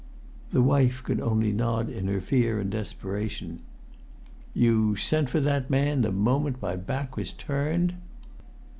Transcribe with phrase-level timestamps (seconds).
[0.49, 3.59] The wife could only nod in her fear and desperation.
[4.51, 7.93] "You sent for that man the moment my back was turned?"